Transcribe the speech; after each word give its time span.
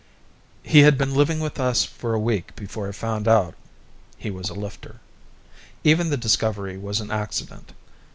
He 0.63 0.79
had 0.79 0.97
been 0.97 1.13
living 1.13 1.39
with 1.39 1.59
us 1.59 1.85
for 1.85 2.15
a 2.15 2.19
week 2.19 2.55
before 2.55 2.87
I 2.87 2.91
found 2.91 3.27
out 3.27 3.53
he 4.17 4.31
was 4.31 4.49
a 4.49 4.55
Lifter. 4.55 4.99
Even 5.83 6.09
the 6.09 6.17
discovery 6.17 6.75
was 6.75 6.99
an 7.01 7.11
accident. 7.11 7.71